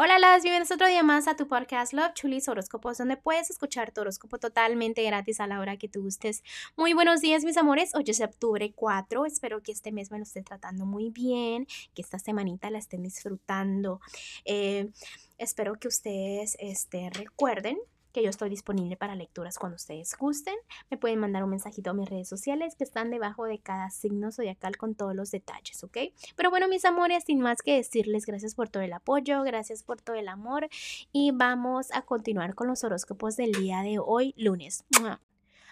[0.00, 3.90] Hola, las bienvenidos otro día más a tu podcast Love Chulis Horóscopos, donde puedes escuchar
[3.90, 6.44] tu horóscopo totalmente gratis a la hora que tú gustes.
[6.76, 7.96] Muy buenos días, mis amores.
[7.96, 9.26] Hoy es octubre 4.
[9.26, 11.66] Espero que este mes me lo esté tratando muy bien,
[11.96, 14.00] que esta semanita la estén disfrutando.
[14.44, 14.88] Eh,
[15.36, 17.76] espero que ustedes este, recuerden
[18.18, 20.56] que yo estoy disponible para lecturas cuando ustedes gusten.
[20.90, 24.32] Me pueden mandar un mensajito a mis redes sociales que están debajo de cada signo
[24.32, 25.98] zodiacal con todos los detalles, ¿ok?
[26.34, 30.00] Pero bueno, mis amores, sin más que decirles gracias por todo el apoyo, gracias por
[30.00, 30.68] todo el amor
[31.12, 34.84] y vamos a continuar con los horóscopos del día de hoy, lunes.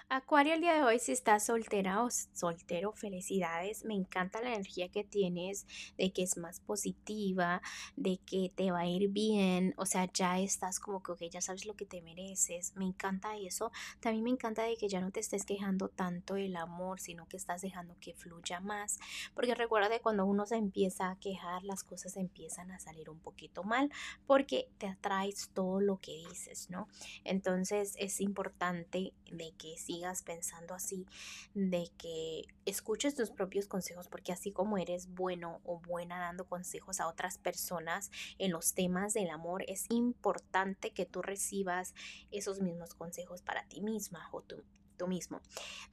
[0.09, 3.85] Acuario, el día de hoy, si estás soltera o soltero, felicidades.
[3.85, 5.67] Me encanta la energía que tienes,
[5.99, 7.61] de que es más positiva,
[7.97, 9.75] de que te va a ir bien.
[9.77, 12.73] O sea, ya estás como que, ya sabes lo que te mereces.
[12.77, 13.73] Me encanta eso.
[13.99, 17.37] También me encanta de que ya no te estés quejando tanto del amor, sino que
[17.37, 19.01] estás dejando que fluya más.
[19.35, 23.19] Porque recuerda que cuando uno se empieza a quejar, las cosas empiezan a salir un
[23.19, 23.91] poquito mal,
[24.25, 26.87] porque te atraes todo lo que dices, ¿no?
[27.25, 31.07] Entonces es importante de que si sigas pensando así,
[31.55, 37.01] de que escuches tus propios consejos, porque así como eres bueno o buena dando consejos
[37.01, 41.95] a otras personas en los temas del amor, es importante que tú recibas
[42.31, 44.63] esos mismos consejos para ti misma o tú
[44.97, 45.41] tú mismo.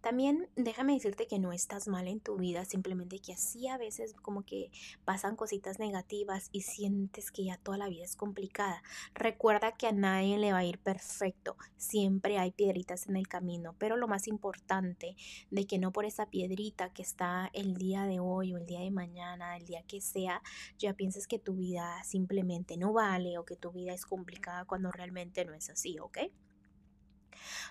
[0.02, 4.14] También déjame decirte que no estás mal en tu vida, simplemente que así a veces
[4.22, 4.72] como que
[5.06, 8.82] pasan cositas negativas y sientes que ya toda la vida es complicada.
[9.14, 13.76] Recuerda que a nadie le va a ir perfecto, siempre hay piedritas en el camino,
[13.78, 15.16] pero lo más importante
[15.52, 18.82] de que no por esa piedrita que está el día de hoy o el día
[18.82, 20.42] de mañana, el día que sea,
[20.78, 24.92] ya pienses que tu vida simplemente no vale o que tu vida es complicada cuando
[24.92, 26.20] realmente no es así, ¿ok?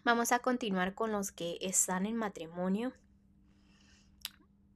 [0.05, 2.93] Vamos a continuar con los que están en matrimonio.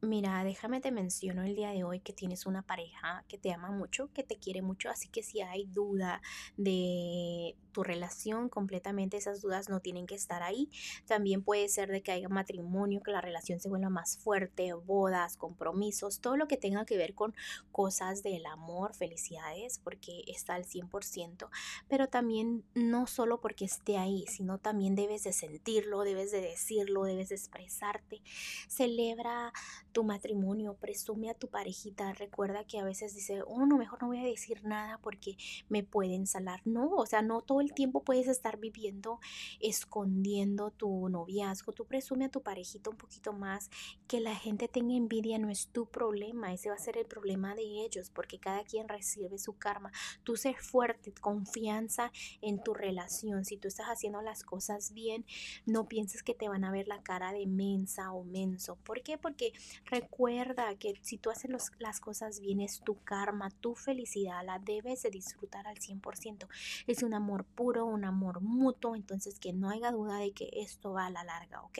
[0.06, 3.72] Mira, déjame te menciono el día de hoy que tienes una pareja que te ama
[3.72, 6.22] mucho, que te quiere mucho, así que si hay duda
[6.56, 10.70] de tu relación completamente, esas dudas no tienen que estar ahí.
[11.06, 15.36] También puede ser de que haya matrimonio, que la relación se vuelva más fuerte, bodas,
[15.36, 17.34] compromisos, todo lo que tenga que ver con
[17.72, 21.50] cosas del amor, felicidades, porque está al 100%,
[21.88, 27.04] pero también no solo porque esté ahí, sino también debes de sentirlo, debes de decirlo,
[27.04, 28.22] debes de expresarte.
[28.68, 29.52] Celebra
[29.96, 34.08] tu matrimonio, presume a tu parejita, recuerda que a veces dice, oh, no, mejor no
[34.08, 35.38] voy a decir nada porque
[35.70, 36.60] me pueden salar.
[36.66, 39.20] No, o sea, no todo el tiempo puedes estar viviendo
[39.58, 41.72] escondiendo tu noviazgo.
[41.72, 43.70] Tú presume a tu parejita un poquito más.
[44.06, 47.54] Que la gente tenga envidia no es tu problema, ese va a ser el problema
[47.54, 49.92] de ellos, porque cada quien recibe su karma.
[50.24, 53.46] Tú ser fuerte, confianza en tu relación.
[53.46, 55.24] Si tú estás haciendo las cosas bien,
[55.64, 58.76] no pienses que te van a ver la cara de mensa o menso.
[58.84, 59.16] ¿Por qué?
[59.16, 59.54] Porque
[59.86, 65.02] recuerda que si tú haces las cosas bien es tu karma, tu felicidad, la debes
[65.02, 66.48] de disfrutar al 100%.
[66.86, 70.92] Es un amor puro, un amor mutuo, entonces que no haya duda de que esto
[70.92, 71.78] va a la larga, ¿ok?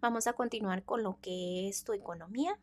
[0.00, 2.58] Vamos a continuar con lo que es tu economía.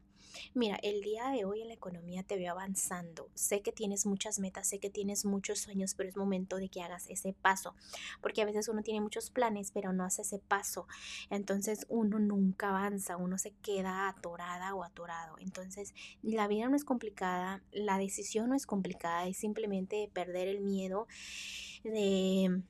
[0.53, 3.29] Mira, el día de hoy en la economía te veo avanzando.
[3.35, 6.81] Sé que tienes muchas metas, sé que tienes muchos sueños, pero es momento de que
[6.81, 7.75] hagas ese paso,
[8.22, 10.88] porque a veces uno tiene muchos planes, pero no hace ese paso.
[11.29, 15.35] Entonces uno nunca avanza, uno se queda atorada o atorado.
[15.39, 20.61] Entonces la vida no es complicada, la decisión no es complicada, es simplemente perder el
[20.61, 21.07] miedo
[21.83, 22.61] de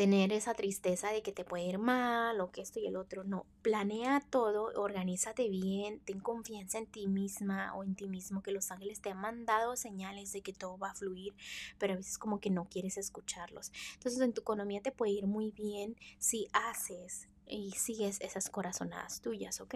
[0.00, 3.22] tener esa tristeza de que te puede ir mal o que esto y el otro.
[3.22, 8.50] No, planea todo, organízate bien, ten confianza en ti misma o en ti mismo, que
[8.50, 11.34] los ángeles te han mandado señales de que todo va a fluir,
[11.78, 13.72] pero a veces como que no quieres escucharlos.
[13.92, 19.20] Entonces en tu economía te puede ir muy bien si haces y sigues esas corazonadas
[19.20, 19.74] tuyas, ¿ok?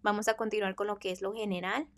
[0.00, 1.88] Vamos a continuar con lo que es lo general.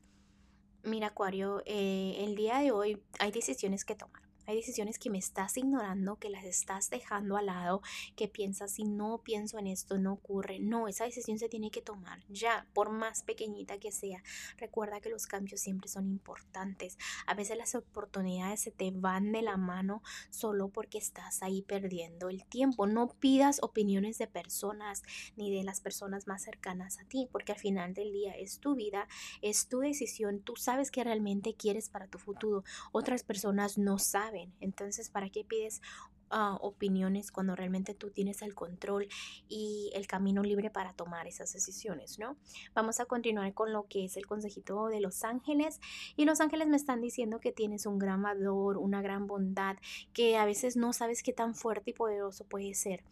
[0.85, 4.23] Mira, Acuario, eh, el día de hoy hay decisiones que tomar.
[4.49, 7.83] Hay decisiones que me estás ignorando, que las estás dejando al lado,
[8.17, 10.59] que piensas si no pienso en esto no ocurre.
[10.59, 14.23] No, esa decisión se tiene que tomar ya, por más pequeñita que sea.
[14.57, 16.97] Recuerda que los cambios siempre son importantes.
[17.27, 22.31] A veces las oportunidades se te van de la mano solo porque estás ahí perdiendo
[22.31, 22.87] el tiempo.
[22.87, 25.03] No pidas opiniones de personas
[25.37, 28.75] ni de las personas más cercanas a ti, porque al final del día es tu
[28.75, 29.09] vida,
[29.43, 30.41] es tu decisión.
[30.41, 32.65] Tú sabes que realmente quieres para tu futuro.
[32.93, 35.81] Otras personas no saben entonces, ¿para qué pides
[36.31, 39.09] ah, opiniones cuando realmente tú tienes el control
[39.49, 42.37] y el camino libre para tomar esas decisiones, ¿no?
[42.75, 45.81] Vamos a continuar con lo que es el consejito de los ángeles
[46.17, 49.77] y los ángeles me están diciendo que tienes un gran valor, una gran bondad,
[50.13, 53.05] que a veces no sabes qué tan fuerte y poderoso puede ser.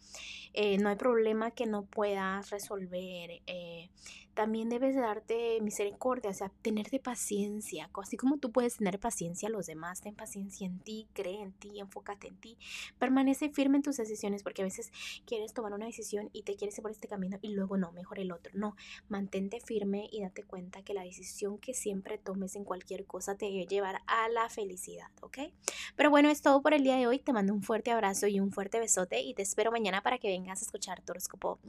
[0.53, 3.41] Eh, no hay problema que no puedas resolver.
[3.47, 3.89] Eh,
[4.37, 9.51] también debes darte misericordia, o sea, tenerte paciencia, así como tú puedes tener paciencia a
[9.51, 12.55] los demás, ten paciencia en ti, cree en ti, enfócate en ti,
[13.07, 14.91] permanece firme en tus decisiones, porque a veces
[15.25, 18.19] quieres tomar una decisión y te quieres ir por este camino y luego no, mejor
[18.19, 18.51] el otro.
[18.53, 18.75] No,
[19.07, 23.45] mantente firme y date cuenta que la decisión que siempre tomes en cualquier cosa te
[23.45, 25.37] debe llevar a la felicidad, ¿ok?
[25.95, 27.19] Pero bueno, es todo por el día de hoy.
[27.19, 30.27] Te mando un fuerte abrazo y un fuerte besote y te espero mañana para que
[30.27, 31.59] vengas a escuchar tu horóscopo.